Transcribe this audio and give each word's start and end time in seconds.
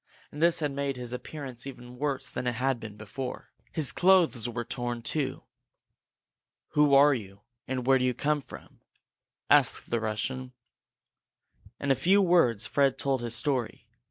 And 0.31 0.41
this 0.41 0.61
had 0.61 0.71
made 0.71 0.97
his 0.97 1.13
appearance 1.13 1.67
even 1.67 1.99
worse 1.99 2.31
than 2.31 2.47
it 2.47 2.55
had 2.55 2.79
been 2.79 2.97
before. 2.97 3.51
His 3.71 3.91
clothes 3.91 4.49
were 4.49 4.65
torn, 4.65 5.03
too. 5.03 5.43
"Who 6.69 6.95
are 6.95 7.13
you, 7.13 7.41
and 7.67 7.85
where 7.85 7.99
do 7.99 8.05
you 8.05 8.15
come 8.15 8.41
from?" 8.41 8.79
asked 9.47 9.91
the 9.91 9.99
Russian. 9.99 10.53
In 11.79 11.91
a 11.91 11.95
few 11.95 12.19
words 12.19 12.65
Fred 12.65 12.97
told 12.97 13.21
his 13.21 13.35
story. 13.35 13.85